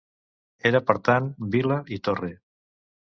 Era 0.69 0.79
per 0.87 0.95
tant 1.09 1.29
vila 1.57 1.77
i 1.99 1.99
torre. 2.09 2.31